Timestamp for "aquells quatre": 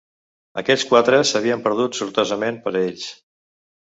0.61-1.19